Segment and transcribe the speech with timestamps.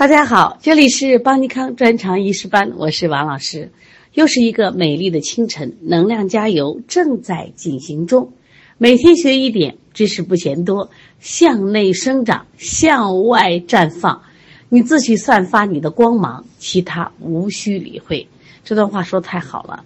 [0.00, 3.70] 大家好，这里是邦尼康专长医师班，我是王老师。
[4.14, 8.32] 又是一个美丽的清晨，能量加油正在进行中。
[8.78, 10.90] 每天学一点，知识不嫌多，
[11.20, 14.22] 向内生长，向外绽放。
[14.70, 18.26] 你自己散发你的光芒，其他无需理会。
[18.64, 19.84] 这段话说太好了，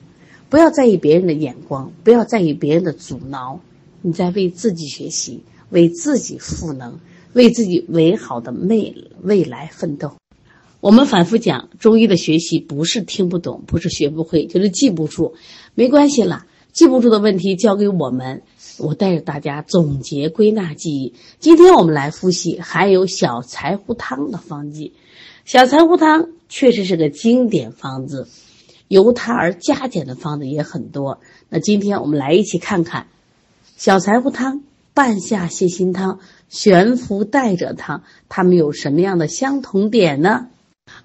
[0.48, 3.58] 不要在意别人的眼光，不要在意别人的阻挠，
[4.00, 7.00] 你在为自己学习，为自己赋能。
[7.34, 10.12] 为自己美好的未未来奋斗。
[10.80, 15.34] 我们反复讲，中医的学习不是听不懂，不是学不会，就是记不住。
[15.74, 18.42] 没关系啦，记不住的问题交给我们，
[18.78, 21.14] 我带着大家总结归纳记忆。
[21.38, 24.92] 今天我们来复习含有小柴胡汤的方剂。
[25.46, 28.28] 小柴胡汤确实是个经典方子，
[28.88, 31.18] 由它而加减的方子也很多。
[31.48, 33.06] 那今天我们来一起看看
[33.76, 34.62] 小柴胡汤。
[34.94, 40.46] 半夏泻心汤、悬浮带者汤，它们有什么样的相同点呢？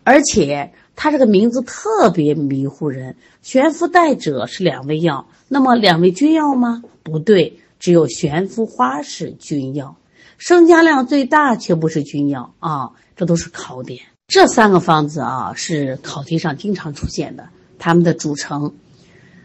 [0.04, 3.16] 而且它这个名字特别迷糊人。
[3.42, 6.84] 悬浮带者是两味药，那么两味君药吗？
[7.02, 9.96] 不对，只有悬浮花是君药，
[10.38, 14.02] 生姜量最大却不是君药啊，这都是考点。
[14.28, 18.76] 这三个方子啊是考题上经常出现的，它们的组成。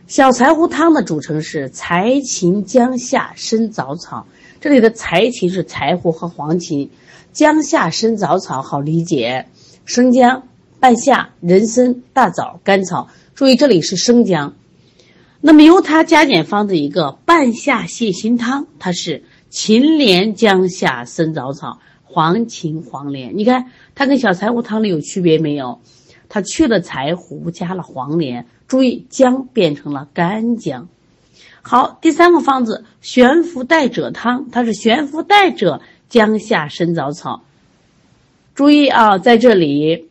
[0.06, 4.26] 小柴胡汤的组成是柴芹、姜夏、参、枣草。
[4.60, 6.90] 这里的柴芹是柴胡和黄芩，
[7.32, 9.46] 姜夏、参、枣草好理解，
[9.86, 10.46] 生姜、
[10.78, 13.08] 半夏、人参、大枣、甘草。
[13.34, 14.54] 注意这里是生姜。
[15.40, 23.38] 那么由它加减方的一个半夏泻心汤，它是秦连、姜夏、参、枣草、黄芩、黄连。
[23.38, 25.80] 你看它跟小柴胡汤里有区别没有？
[26.28, 28.46] 它去了柴胡，加了黄连。
[28.66, 30.88] 注意，姜变成了干姜。
[31.62, 37.42] 好，第三个方子悬浮带者汤，它是悬浮带者姜夏参枣草。
[38.54, 40.08] 注意啊，在这里，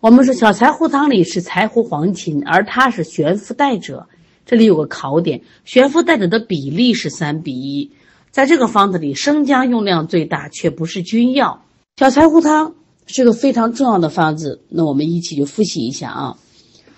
[0.00, 4.06] 我们说小柴胡汤里是柴胡黄芩，而它是悬浮带者。
[4.46, 7.90] 这里有个考点，悬浮带者的比例是三比一。
[8.30, 11.62] 在这个方子里，生姜用量最大，却不是君药。
[11.96, 12.74] 小柴胡汤
[13.06, 16.36] 是个非常重要的方子，那我们一起就复习一下啊。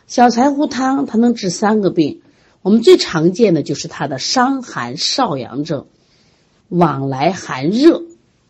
[0.06, 2.21] 小柴胡汤它能治三个病，
[2.62, 5.87] 我们最常见的就是它的伤寒少阳症，
[6.69, 8.05] 往来寒热，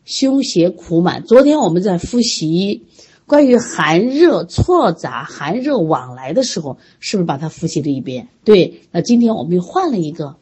[0.04, 1.24] 胸胁苦满。
[1.24, 2.84] 昨天我们在复习
[3.24, 8.28] 关于寒热错杂、寒热往来的时候，是不是把它复习了一遍？
[8.44, 10.36] 对，那今天我们又换了一个，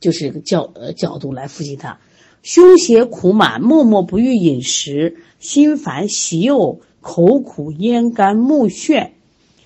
[0.00, 1.98] 就是角呃角度来复习它，
[2.42, 9.10] 胸胁苦满，默默不欲饮食，心烦喜呕，口苦咽干，目眩。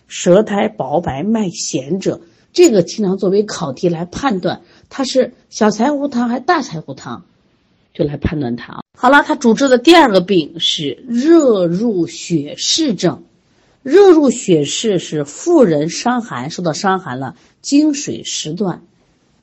[0.08, 2.22] 舌苔薄白脉弦者，
[2.54, 7.24] 这个经常作为考题来判断，它是小柴胡汤还是大柴胡汤，
[7.92, 8.80] 就来判断它。
[8.98, 13.22] 好了，它主治的第二个病是热入血室症。
[13.82, 18.82] 热入血室是妇人伤寒，受到伤寒了，经水时断，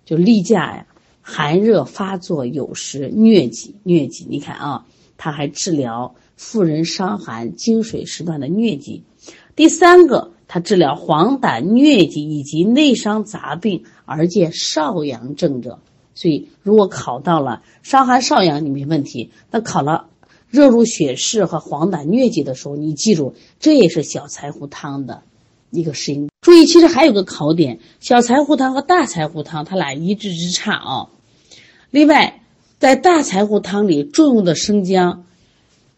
[0.04, 0.88] 就例假呀，
[1.22, 4.26] 寒热发作有时，疟疾，疟疾。
[4.28, 4.86] 你看啊，
[5.18, 9.04] 它还治疗妇人伤寒经水时断的疟疾。
[9.56, 10.32] 第三个。
[10.48, 15.80] 它治疗黄疸、疟疾以及内伤杂病而见少阳症者，
[16.14, 20.08] 所以如果考到了伤寒少阳，你没问题；那考了
[20.50, 25.24] 热入血室和黄疸、疟疾的时候，你记住，这也是小柴胡汤的
[25.72, 26.30] 一个适应。
[26.42, 31.10] 注意，其实还有个考点：小柴胡汤和大柴胡汤，它俩一字之差啊。
[31.90, 32.42] 另外，
[32.78, 35.26] 在大柴胡汤里重用的生姜，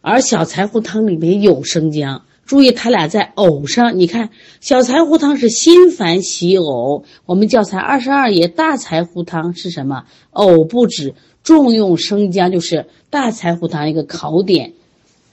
[0.00, 2.22] 而小柴胡汤里面有生姜。
[2.48, 4.30] 注意，他俩在呕上，你看
[4.62, 10.06] 小柴胡汤是心烦喜呕，我们教材二十二页大柴胡汤是什么？
[10.32, 14.72] 呕不止，重用生姜就是大柴胡汤一个考点，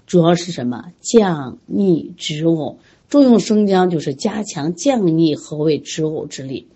[0.06, 0.88] 主要是什么？
[1.00, 2.76] 降逆止呕，
[3.08, 6.68] 重用生姜就是加强降逆和胃止呕之力。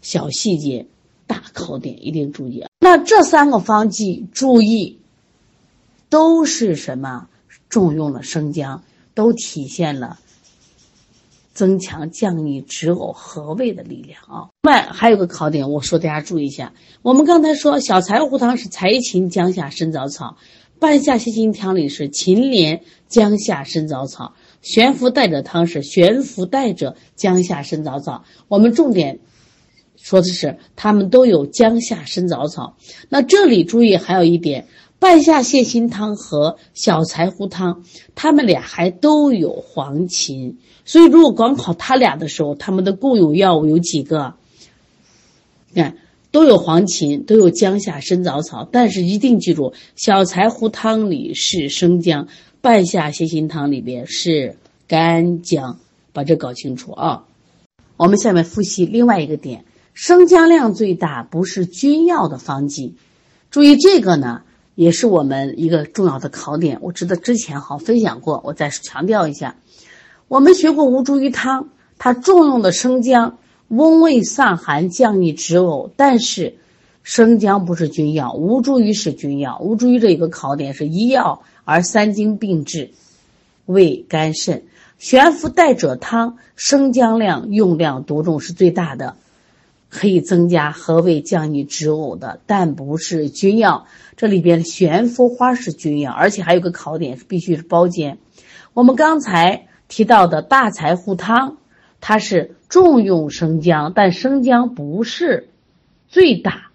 [0.00, 0.86] 小细节，
[1.26, 2.70] 大考点一定注意啊！
[2.80, 4.98] 那这三个方剂，注意
[6.08, 7.28] 都是什么？
[7.68, 8.82] 重用了生姜。
[9.16, 10.18] 都体现了
[11.54, 14.50] 增强降逆止呕和胃的力量啊！
[14.62, 16.74] 另外还有个考点，我说大家注意一下。
[17.00, 20.36] 我们刚才说小柴胡汤是柴芹、姜夏、参、枣草；
[20.78, 28.22] 半夏泻心汤里是秦连、姜夏、参、枣草；悬浮带者汤是悬浮带者姜夏、参、枣草。
[28.48, 29.18] 我们重点
[29.96, 32.76] 说的是，它们都有姜夏、参、枣草。
[33.08, 34.66] 那这里注意还有一点。
[34.98, 37.84] 半夏泻心汤和小柴胡汤，
[38.14, 40.54] 他们俩还都有黄芩，
[40.84, 44.34] 所以如果光考他俩的时候，他们的共有药物有几个？
[45.74, 45.98] 看，
[46.30, 52.28] 都有黄芩，都有姜夏参枣草，但是一定记住，小柴胡汤里是生姜，
[52.62, 54.56] 半夏泻心汤里边是
[54.88, 55.78] 干姜，
[56.14, 57.24] 把这搞清楚啊。
[57.98, 62.94] 我们下面复习另外一个点：生姜量最大不是君药的方剂。
[63.50, 64.42] 注意这个呢，
[64.76, 66.78] 也是我们一个重要的考点。
[66.82, 69.56] 我知道之前好分享过，我再强调一下。
[70.28, 73.38] 我们学过吴茱萸汤，它重用的生姜，
[73.68, 75.90] 温胃散寒、降逆止呕。
[75.96, 76.56] 但是，
[77.02, 79.58] 生姜不是君药，吴茱萸是君药。
[79.60, 82.90] 吴茱萸这一个考点是一药而三经并治，
[83.64, 84.64] 胃肝肾。
[84.98, 89.16] 悬浮带者汤，生姜量用量多重是最大的，
[89.96, 93.86] 可以增加和胃降逆止呕的，但不是君药。
[94.14, 98.18] 这里边悬浮花是君药，而且还有个考点是必须是包煎。
[98.74, 101.56] 我们刚才提到的大柴胡汤，
[102.02, 105.48] 它是重用生姜，但生姜不是
[106.08, 106.66] 最大，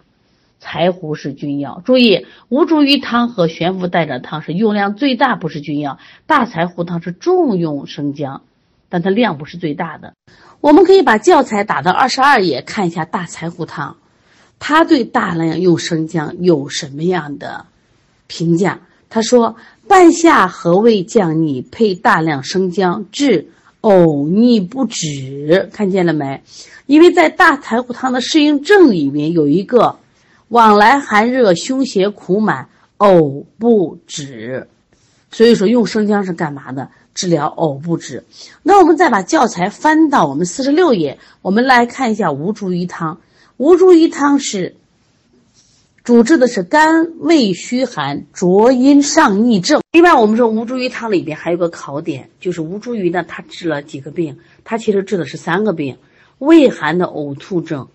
[0.59, 1.83] 柴胡是君药。
[1.85, 8.41] 注意，吴茱萸汤和悬浮带着汤是用量最大，不是君药；大柴胡汤是重用生姜，
[8.89, 10.15] 但它量不是最大的。
[10.61, 13.97] 我们可以把教材打到二十二页，看一下大柴胡汤，
[14.59, 17.65] 他对大量用生姜有什么样的
[18.27, 18.79] 评价？
[19.09, 19.57] 他说。
[19.87, 23.49] 半夏和胃降逆，配大量生姜，治
[23.81, 25.69] 呕逆不止。
[25.73, 26.41] 看见了没？
[26.85, 29.97] 因为在大柴胡汤的适应症里面有一个
[30.47, 32.69] 往来寒热、胸胁苦满、
[32.99, 34.69] 呕不止，
[35.29, 36.89] 所以说用生姜是干嘛的？
[37.13, 38.25] 治疗呕不止。
[38.63, 43.19] 那我们再把教材翻到我们四十六页，我们来看一下吴茱萸汤。
[43.57, 44.75] 吴茱萸汤是。
[46.03, 49.83] 主治的是肝胃虚寒、浊阴上逆症。
[49.91, 54.39] 另外，我们说吴茱萸汤里边还有个考点，就是吴茱萸呢，它治了几个病？
[54.63, 55.99] 它其实治的是三个病：
[56.39, 57.87] 胃寒的呕吐症，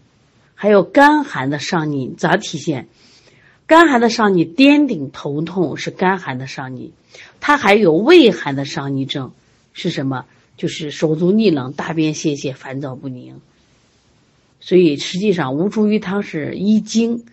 [0.55, 2.15] 还有肝寒的上逆。
[2.17, 2.87] 咋体现？
[3.67, 6.93] 肝寒的上逆，颠顶头痛是肝寒的上逆。
[7.41, 9.33] 它还有胃寒的上逆症，
[9.73, 10.25] 是什么？
[10.57, 13.41] 就是手足逆冷、大便泄泻、烦躁不宁。
[14.61, 17.25] 所以实际上，吴茱萸汤是一经。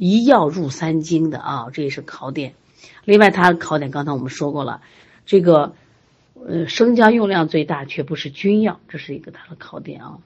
[0.00, 2.54] 一药入三经的啊，这也是考点。
[3.04, 4.80] 另外，它的考点刚才我们说过了，
[5.26, 5.74] 这个
[6.36, 10.18] 呃生姜用量最大，却不是君药，这是一个它的考点啊。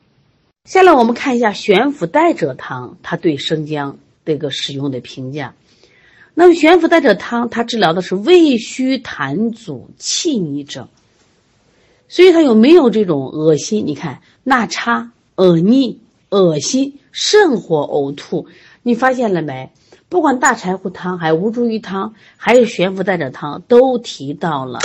[0.66, 5.54] 下来我们看一下悬浮带者汤，它对生姜这个使用的评价。
[6.34, 10.88] 那么悬浮带着汤，它治疗的是胃虚痰阻气逆症，
[12.08, 13.86] 所以它有没有这种恶心？
[13.86, 18.46] 你看纳差、恶逆、恶心、肾火、呕吐。
[18.82, 19.70] 你发现了没？
[20.08, 24.78] 不管大柴胡汤，还有吴茱萸汤，还有悬浮带着汤，都提到了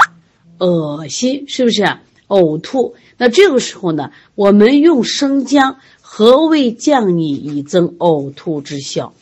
[0.60, 1.84] 恶心，是不是？
[2.28, 2.96] 呕吐。
[3.18, 9.14] 那这个时候呢，我们用生姜和胃降逆，以增呕吐之效。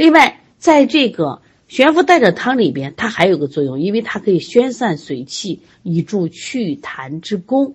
[0.00, 7.74] 另外，在这个悬浮带着汤里边，它还有个作用，因为它可以宣散水气，以助祛痰之功。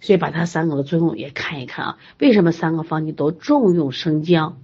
[0.00, 1.98] 所以把它三个的作用也看一看啊。
[2.18, 4.56] 为什么三个方剂都重用生姜？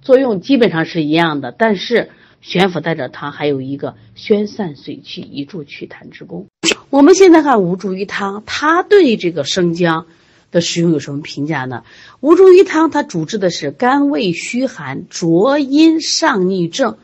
[0.00, 2.10] 作用基本上是一样的，但是
[2.40, 6.48] 悬浮带着汤还有一个宣散水气、以助祛痰之功。
[6.90, 10.08] 我们现在看吴茱萸汤，它对这个生姜
[10.52, 11.82] 的使用有什么评价呢？
[12.20, 16.96] 吴茱萸汤它主治的是肝胃虚寒、浊阴上逆症。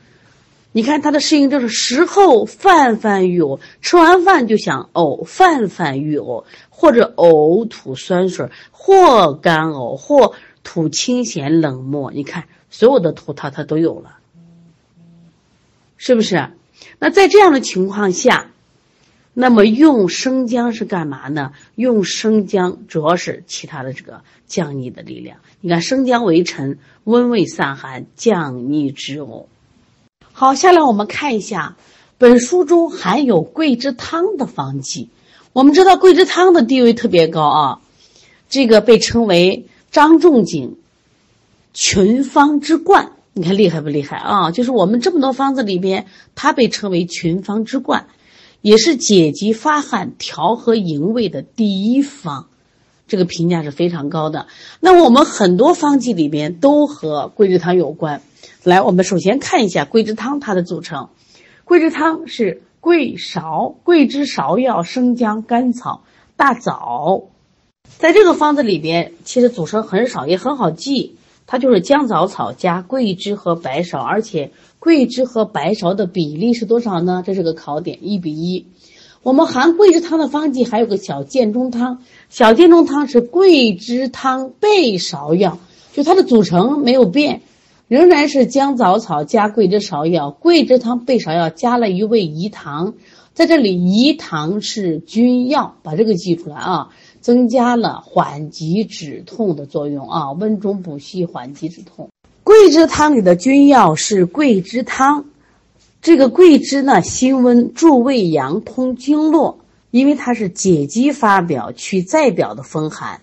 [0.71, 12.13] 你看它的适应症是食后泛泛欲呕，吃完饭就想呕，泛泛欲呕，或者呕吐酸水，或干呕，或吐清咸冷漠。
[12.13, 12.45] 你看。
[12.71, 14.19] 所有的吐它它都有了，
[15.97, 16.51] 是不是？
[16.99, 18.51] 那在这样的情况下，
[19.35, 21.53] 那么用生姜是干嘛呢？
[21.75, 25.39] 用生姜主要是其他的这个降逆的力量。
[25.61, 29.47] 你看，生姜为臣，温胃散寒，降逆止呕。
[30.33, 31.77] 好，下来我们看一下
[32.19, 35.09] 本书中含有桂枝汤的方剂。
[35.53, 37.81] 我们知道桂枝汤的地位特别高啊，
[38.49, 40.77] 这个被称为张仲景。
[41.75, 44.51] 群方之冠，你看厉害不厉害啊？
[44.51, 48.09] 就是我们这么多方子里边，它被称为群方之冠，
[48.61, 52.49] 也是解疾发汗、调和营卫的第一方，
[53.07, 54.47] 这个评价是非常高的。
[54.81, 58.21] 那我们很多方剂里边都和桂枝汤有关。
[58.65, 61.09] 来，我们首先看一下桂枝汤它的组成。
[61.65, 66.03] 桂枝汤是桂芍、桂枝、芍药、生姜、甘草、
[66.37, 67.25] 大枣，
[67.99, 71.17] 在这个方子里边，其实组成很少，也很好记。
[71.47, 77.23] 它就是姜枣草加桂枝和白芍，而且桂枝和白芍的比例是多少呢？
[77.27, 78.67] 这是个考点，一比一。
[79.25, 85.59] 我们含桂枝汤的方剂还有个小建中汤，小建中汤是桂枝汤备芍药，
[85.93, 87.43] 就它的组成没有变，
[87.89, 92.95] 仍然是姜枣草加桂枝芍药，桂枝汤备芍药加了一味饴糖，
[93.35, 96.89] 在这里，饴糖是君药，把这个记出来啊，
[97.21, 102.09] 增加了缓急止痛的作用啊，温中补虚，缓急止痛。
[102.61, 105.27] 桂枝汤里的君药是桂枝汤，
[106.03, 109.61] 这个桂枝呢，辛温，助胃阳，通经络，
[109.93, 113.21] 因为它是解肌发表，去在表的风寒。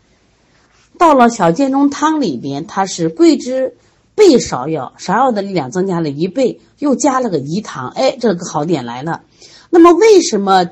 [0.97, 3.75] 到了小建中汤里边，它是桂枝
[4.15, 9.23] 倍芍药，芍药的力量增加了一倍，又加了个饴糖，哎，这个好点来了。
[9.69, 10.69] 那么为什么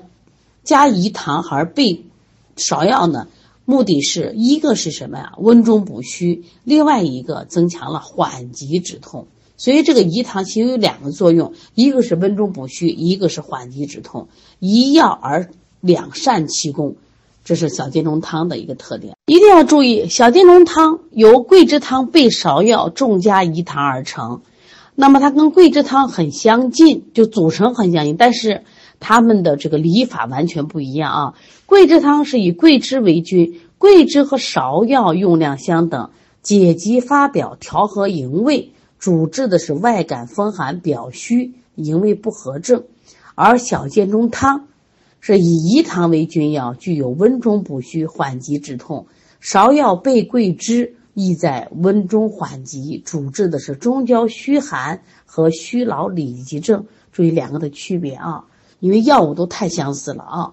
[0.63, 2.05] 加饴糖而备
[2.55, 3.27] 芍药呢？
[3.65, 5.34] 目的是一个是什么呀？
[5.38, 9.27] 温中补虚，另外一个增强了缓急止痛。
[9.55, 14.27] 所以这个饴糖其实有两个作用，一个是温中补虚，一个是缓急止痛，
[14.60, 16.98] 一药而两善其功，
[17.46, 19.15] 这是小建中汤的一个特点。
[19.27, 24.41] 一定要注意，小建中汤由桂枝汤备芍药重加饴糖而成，
[24.96, 28.63] 那么它跟桂枝汤很相近，就组成很相近，但是。
[29.00, 31.34] 他们的这个理法完全不一样啊！
[31.66, 42.84] 桂枝汤是以桂枝为君，桂枝和芍药用量相等，解肌发表，调和营卫，主治的是外感风寒、表虚、营卫不和症；
[43.36, 44.68] 而小建中汤
[45.20, 49.06] 是以饴糖为君药，具有温中补虚、缓急止痛；
[49.42, 56.86] 芍药备桂枝，意在温中缓急，主治的是中焦虚寒和虚劳里急症。
[57.12, 58.46] 注意两个的区别啊！
[58.84, 60.52] 因为药物都太相似了啊！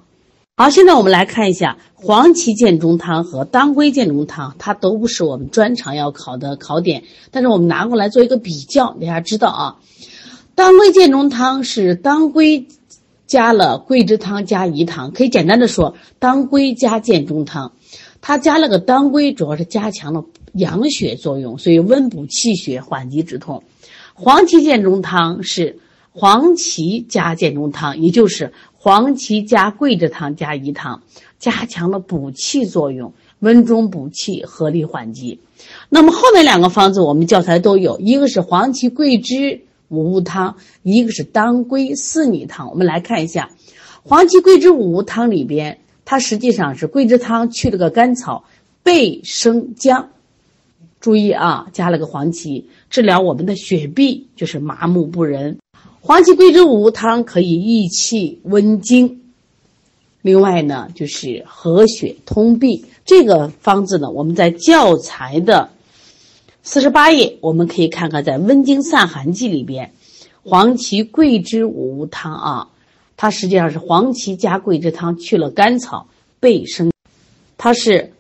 [0.56, 9.76] 好，现在我们来看一下黄芪建中汤和当归建中汤，它都不是我们专场要考的考点，但是我们拿过来做一个比较，大家知道啊。
[10.54, 12.68] 当归建中汤是当归
[13.26, 17.72] 加了桂枝汤加饴糖，可以简单的说，当归加建中汤，
[18.20, 23.64] 它加了个当归，主要是加强了养血作用，所以温补气血，缓急止痛。
[24.14, 25.80] 黄芪建中汤是。
[26.12, 31.02] 黄芪加建中汤，也就是黄芪加桂枝汤加饴糖，
[31.38, 35.40] 加强了补气作用，温中补气，合理缓急。
[35.88, 42.70] 那么后面两个方子我们教材都有，一个是黄芪桂枝五物汤，一个是当归四逆汤。
[42.70, 43.50] 我们来看一下，
[44.02, 48.44] 黄芪桂枝五物汤里边，它实际上是桂枝汤去了个甘草，
[48.82, 50.10] 倍生姜。
[51.00, 55.58] 注意啊，加了个黄芪，治疗我们的血闭，就是麻木不仁。
[56.00, 59.20] 黄芪桂枝五物汤可以益气温经，
[60.22, 62.84] 另外呢就是和血通闭。
[63.04, 65.70] 这个方子呢，我们在教材的
[66.62, 69.92] 四十八页，我们可以看看在温经散寒剂里边，
[70.42, 72.68] 黄芪桂枝五物汤啊，
[73.16, 76.08] 它实际上是黄芪加桂枝汤去了甘草，
[76.40, 76.90] 倍生，
[77.56, 78.12] 它是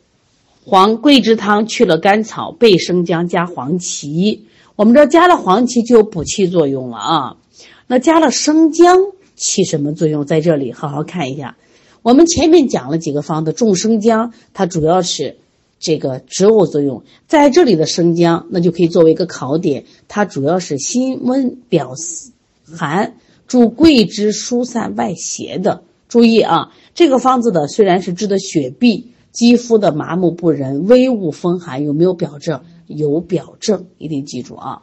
[0.64, 4.44] 黄桂枝汤去了甘草，倍生姜加黄芪。
[4.80, 7.36] 我们这加了黄芪就有补气作用了啊。
[7.86, 8.96] 那加了生姜
[9.36, 10.24] 起什么作用？
[10.24, 11.58] 在这里好好看一下。
[12.00, 15.36] 我们前面讲了几个方子，重生姜它主要是
[15.80, 21.92] 这个植物作用，在这里的生姜那就可以作为一个考点，它主要是辛温表
[22.74, 25.82] 寒，助桂枝疏散外邪的。
[26.08, 32.62] 注意啊，这个方子的虽然是治的血闭、肌肤的麻木不仁、微恶风寒，有没有表证？
[32.90, 34.82] 有表证，一定记住啊。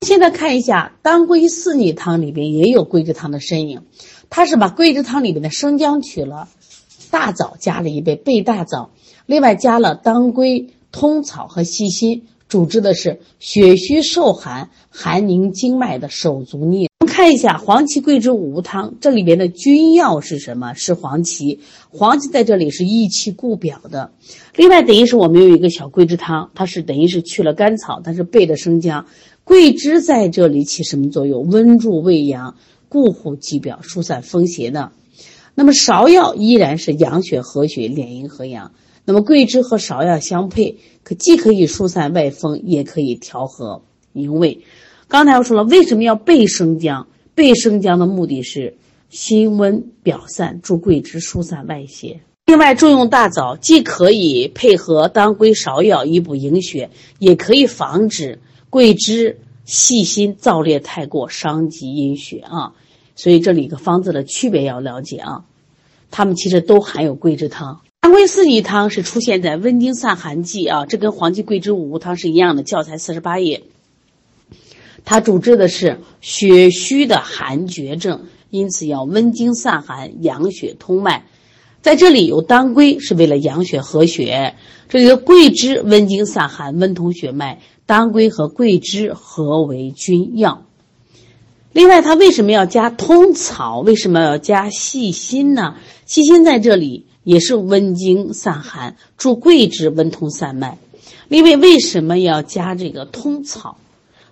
[0.00, 3.82] 现在看一下当归四逆汤里边也有桂枝汤的身影，
[4.30, 6.48] 它是把桂枝汤里边的生姜取了，
[7.10, 8.90] 大枣加了一倍，倍大枣，
[9.26, 16.88] 另外加了当归、通草和细辛，主治的是血虚受寒、寒凝经脉的手足逆。
[17.16, 20.74] 看一下黄芪桂枝五物汤，这里边的君药是什么？
[20.74, 24.12] 是黄芪，黄芪在这里是益气固表的。
[24.54, 29.06] 另外，等于是我们有一个小桂枝汤，它是等于是去了甘草，但是备的生姜。
[29.44, 31.48] 桂枝在这里起什么作用？
[31.48, 32.56] 温助胃阳，
[32.90, 34.92] 固护肌表，疏散风邪的。
[35.54, 38.72] 那么芍药依然是养血和血，敛阴和阳。
[39.06, 43.80] 那么桂枝和芍药相配，可既可以疏散外风，也可以调和
[44.12, 44.60] 营卫。
[45.08, 47.06] 刚才我说了，为什么要备生姜？
[47.34, 48.76] 备生姜的目的是
[49.08, 52.20] 辛温表散，助桂枝疏散外邪。
[52.46, 58.40] 另外，重用大枣，既可以配合当归、芍药以补营血，也可以防止。
[58.68, 62.72] 桂枝、细心燥烈太过，伤及阴血啊，
[63.14, 65.44] 所以这里一个方子的区别要了解啊。
[66.10, 67.80] 它们其实都含有桂枝汤。
[68.00, 73.62] 当归四逆汤是出现在温经散寒剂啊，这跟黄芪桂枝五物汤是一样的，教材四十八页。
[75.06, 81.24] 它主治的是血虚的寒厥症，因此要温经散寒、养血通脉。
[81.80, 84.56] 在这里有当归是为了养血和血，
[84.88, 87.62] 这里的桂枝温经散寒、温通血脉。
[87.86, 90.64] 当归和桂枝合为君药。
[91.72, 93.78] 另外，它为什么要加通草？
[93.78, 95.76] 为什么要加细辛呢？
[96.04, 100.78] 细辛在这里也是温经散寒，助桂枝温通散脉。
[101.28, 103.78] 另外，为什么要加这个通草？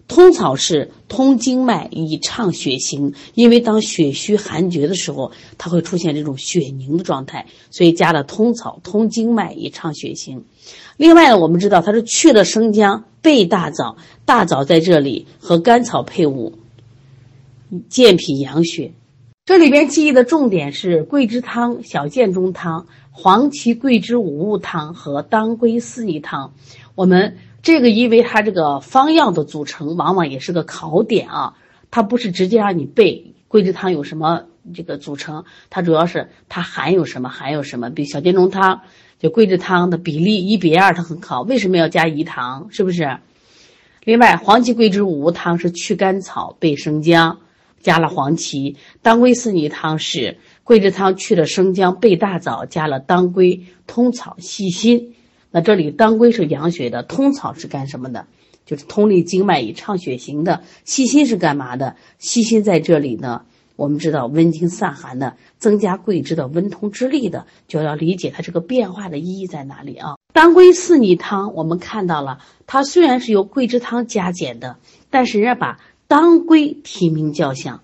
[0.06, 10.44] 通草是通经脉以畅血行，因为当血虚寒绝的时候，它会出现这种血凝的状态，所以加了通草，通经脉以畅血行。
[10.98, 13.96] 另外呢，我们知道它是去了生姜、备大枣，
[14.26, 16.58] 大枣在这里和甘草配伍，
[17.88, 18.92] 健脾养血。
[19.46, 26.52] 这里边记忆的重点是桂枝汤、小建中汤、黄芪桂枝五物汤和当归四逆汤。
[26.94, 27.38] 我们。
[27.64, 31.54] 这个因为它这个方药的组成往往也是个考点啊，
[31.90, 34.42] 它不是直接让你背桂枝汤有什么
[34.74, 37.88] 这个组成，它主要是它含有什么含有什么。
[37.88, 38.82] 比小建中汤
[39.18, 41.40] 就桂枝汤的比例一比二，它很考。
[41.40, 42.68] 为什么要加饴糖？
[42.70, 43.16] 是不是？
[44.04, 47.38] 另外，黄芪桂枝五物汤是去甘草备生姜，
[47.80, 55.13] 加了黄芪；当归四逆汤是桂枝汤去了生姜备大枣，加了当归、通草、细辛。
[55.54, 58.26] 那这里当归是养血的，通草是干什么的？
[58.66, 60.64] 就是通利经脉以畅血行的。
[60.84, 61.94] 细辛是干嘛的？
[62.18, 63.42] 细辛在这里呢，
[63.76, 70.16] 我们知道温经散寒的，增加桂枝的温通之力的，就要理解它这个变化的意义在哪里啊？
[70.32, 77.80] 当归四逆汤，我们看到了，它虽然是由桂枝汤加减的，但是人家把当归提名叫相，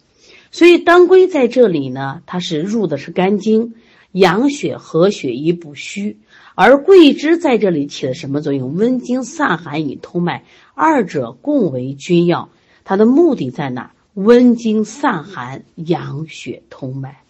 [0.51, 3.75] 所以当归在这里呢，它是入的是肝经，
[4.11, 6.19] 养血和血以补虚。
[6.63, 8.77] 而桂枝在这里起了什么作用？
[8.77, 12.51] 温经散寒以通脉，二者共为君药。
[12.85, 13.93] 它的目的在哪？
[14.13, 17.23] 温经散寒，养血通脉。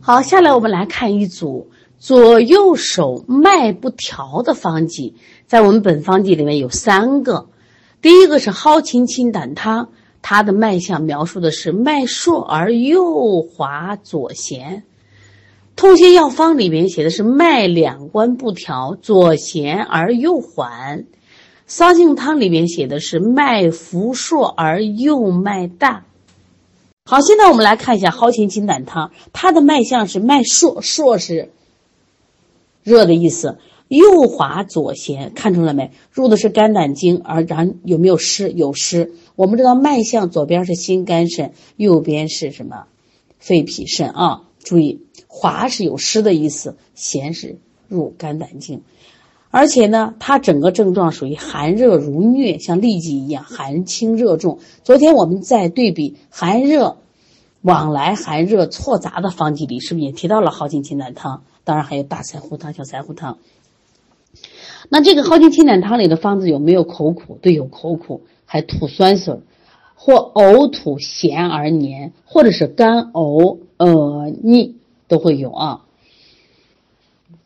[0.00, 5.16] 好，下来我们来看一组左右手脉不调的方剂，
[5.48, 7.48] 在我们本方剂里面有三个。
[8.00, 9.88] 第一个是蒿芩清胆汤，
[10.22, 14.84] 它的脉象描述的是脉数而右滑左弦。
[15.74, 21.06] 通泻药方里面写的是脉两关不调，左弦而右缓；
[21.66, 26.04] 桑杏汤里面写的是脉浮数而右脉大。
[27.04, 31.50] 好，现在我们来看一下蒿芹清胆汤，它的脉象是脉数，数是
[32.84, 33.58] 热的意思，
[33.88, 35.90] 右滑左弦，看出来没？
[36.12, 38.52] 入的是肝胆经，而然有没有湿？
[38.52, 39.12] 有湿。
[39.34, 42.84] 我们知道脉象左边是心肝肾，右边是什么？
[43.38, 44.42] 肺脾肾啊。
[44.62, 48.82] 注意，滑是有湿的意思，咸是入肝胆经，
[49.50, 54.60] 而且呢，它整个症状属于寒热如疟，像痢疾一样，寒轻热重。
[54.84, 56.98] 昨天我们在对比寒热
[57.60, 61.42] 往来、寒热错杂的方剂里，是不是也提到了蒿芹清胆汤？
[61.64, 63.38] 当然还有大柴胡汤、小柴胡汤。
[64.88, 67.36] 那这个蒿芹清胆汤里的方子有没有口苦？
[67.42, 69.40] 对，有口苦，还吐酸水，
[69.96, 73.58] 或呕吐咸而黏，或者是干呕。
[73.76, 74.76] 呃，腻
[75.08, 75.80] 都会有啊。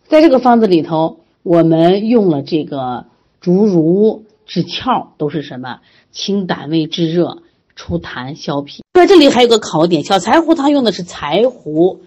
[0.09, 3.07] 在这个方子里头，我们用了这个
[3.41, 5.81] 竹茹治窍，都是什么？
[6.13, 7.43] 清胆胃、治热、
[7.75, 8.83] 除痰、消痞。
[8.93, 12.03] 在这里还有个考点，小柴胡汤用的是柴胡，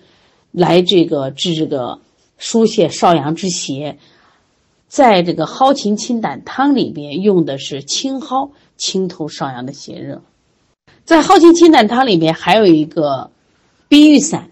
[0.52, 2.00] 来这个治这个
[2.38, 3.98] 疏泄少阳之邪。
[4.88, 10.22] 在这个蒿芹清胆汤里边用的是青蒿，清透少阳的邪热。
[11.04, 13.32] 在蒿芹清胆汤里面还有一个。
[13.90, 14.52] 碧玉散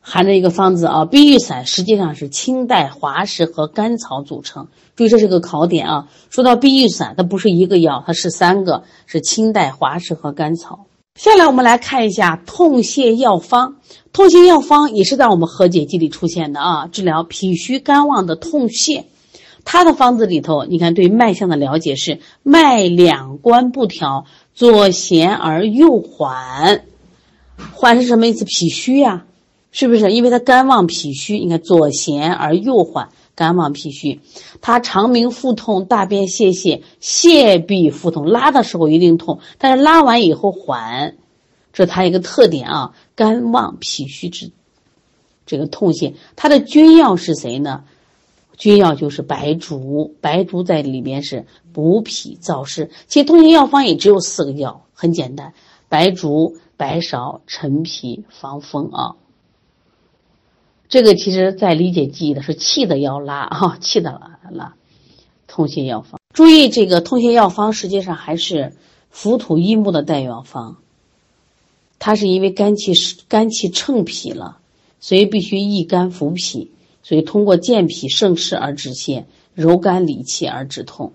[0.00, 4.66] 含着一个方子啊，碧玉散实际上是清代滑石和甘草组成。
[4.96, 6.08] 注意这是个考点啊。
[6.28, 10.86] 说到碧玉散，它不是一个药，它是三个，是清代滑石和甘草。
[11.14, 13.76] 下来我们来看一下痛泻药方。
[14.12, 19.04] 痛泻药方也是在我们和解剂里出现的啊，治疗脾虚肝旺的痛泻。
[19.64, 26.84] 它的方子里头，你看对脉象的了解是脉两关不调，左弦而右缓。
[27.72, 28.44] 缓是什么意思？
[28.44, 29.26] 脾虚呀，
[29.70, 30.10] 是不是？
[30.12, 34.20] 因为它肝旺脾虚，你看左弦而右缓，肝旺脾虚，
[34.60, 41.16] 它肠鸣腹痛，大便泄泻，泻必腹痛，拉的时候一定痛，但是拉完以后缓，
[41.72, 42.94] 这是它一个特点啊。
[43.14, 44.50] 肝旺脾虚之
[45.46, 47.84] 这个痛泻，它的君药是谁呢？
[48.56, 52.90] 君药就是白术，白术在里边是补脾燥湿。
[53.08, 55.52] 其实通泻药方也只有四个药，很简单，
[55.88, 56.56] 白术。
[56.76, 59.16] 白芍、陈皮、防风啊，
[60.88, 64.74] 这个其实在理解记忆的是气的要拉啊， 气的拉拉，
[65.46, 66.20] 通泻药方。
[66.34, 68.74] 注意这个通泻药方实际上还是
[69.08, 70.78] 浮土益木的代药方，
[72.00, 72.92] 它是因为肝气
[73.28, 74.58] 肝气乘脾了，
[74.98, 81.12] 所以必须益肝扶脾，所以通过健脾胜湿而止泻，柔肝理气而止痛。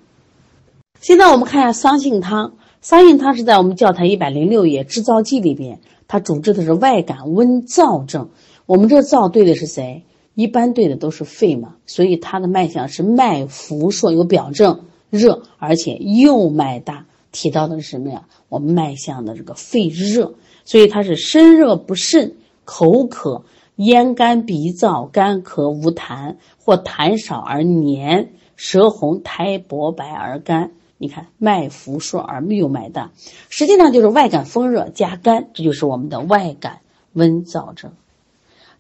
[1.02, 2.54] 现在我们看一下桑杏汤。
[2.82, 8.30] 桑葚汤是在我们教材一百零六页制造剂里边，它主治的是外感温燥症。
[8.66, 10.06] 我们这燥对的是谁？
[10.34, 18.28] 一般对的都是肺嘛，所以它的脉象是脉浮数有表证热，而且右脉大，提到的是什么呀？
[18.48, 23.44] 我们脉象的这个肺热，所以它是身热不甚，口渴，
[23.76, 30.72] 咽干鼻燥，干咳无痰，或痰少而黏，舌红，苔薄白而干。
[31.02, 33.12] 你看脉浮数而右脉大，
[33.50, 36.82] 实际上就是外感风热加干，这就是我们的外感
[37.14, 37.94] 温燥症。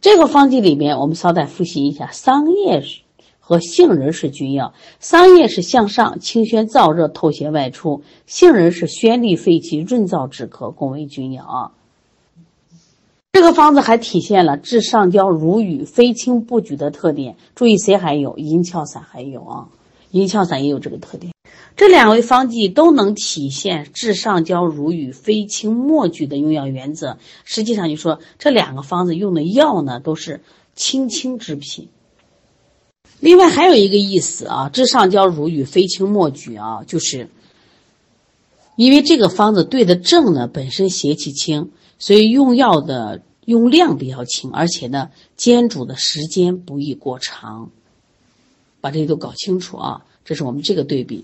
[0.01, 2.83] 这个方剂里面，我们稍再复习一下：桑叶
[3.39, 4.73] 和杏仁是君药。
[4.99, 11.71] 桑叶是向上清宣燥热透邪外出，杏仁是宣利肺气润燥止咳，共为君药啊。
[13.31, 17.37] 这个方子还体现了治上焦如雨、非清不举的特点。
[17.55, 19.69] 注意，谁还有银翘散还有啊？
[20.11, 21.31] 银翘散也有这个特点。
[21.79, 27.17] 这两位方剂都能体现治上焦如雨、非清莫举的用药原则。
[27.45, 30.41] 实际上，就说这两个方子用的药呢，都是
[30.75, 31.87] 清清之品。
[33.21, 37.29] 另外还有一个意思啊，治上焦如雨、非清莫举啊，就是
[38.75, 47.71] 因为这个方子对的症呢本身邪气轻，所以用药的用量比较轻，而且呢煎煮的时间不宜过长。
[48.81, 51.23] 把这些都搞清楚啊，这是我们这个对比。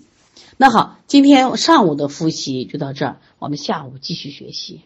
[0.58, 4.82] 那好，今天上午的复习就到这儿，我们下午继续学习。